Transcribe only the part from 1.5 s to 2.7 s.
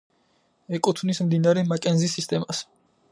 მაკენზის სისტემას.